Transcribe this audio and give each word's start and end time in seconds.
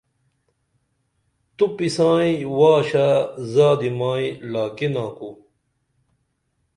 تُپی 1.55 1.87
سائیں 1.95 2.37
واشہ 2.57 3.07
زادی 3.53 3.89
مائیں 3.99 4.31
لاکِنا 4.51 5.05
کُو 5.17 5.29